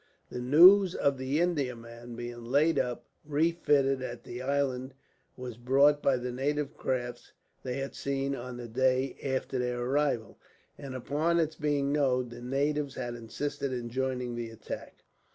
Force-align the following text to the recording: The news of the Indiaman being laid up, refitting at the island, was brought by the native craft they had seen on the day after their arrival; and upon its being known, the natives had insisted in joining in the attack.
The 0.31 0.41
news 0.41 0.95
of 0.95 1.19
the 1.19 1.39
Indiaman 1.39 2.15
being 2.15 2.43
laid 2.45 2.79
up, 2.79 3.05
refitting 3.23 4.01
at 4.01 4.23
the 4.23 4.41
island, 4.41 4.95
was 5.37 5.57
brought 5.57 6.01
by 6.01 6.17
the 6.17 6.31
native 6.31 6.75
craft 6.75 7.33
they 7.61 7.75
had 7.77 7.93
seen 7.93 8.33
on 8.35 8.57
the 8.57 8.67
day 8.67 9.15
after 9.23 9.59
their 9.59 9.79
arrival; 9.81 10.39
and 10.75 10.95
upon 10.95 11.39
its 11.39 11.55
being 11.55 11.91
known, 11.91 12.29
the 12.29 12.41
natives 12.41 12.95
had 12.95 13.13
insisted 13.13 13.71
in 13.71 13.91
joining 13.91 14.29
in 14.29 14.35
the 14.37 14.49
attack. 14.49 15.03